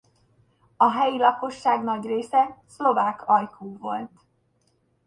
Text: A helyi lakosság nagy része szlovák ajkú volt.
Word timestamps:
A 0.77 0.91
helyi 0.91 1.17
lakosság 1.17 1.83
nagy 1.83 2.03
része 2.05 2.57
szlovák 2.65 3.23
ajkú 3.27 3.77
volt. 3.77 4.11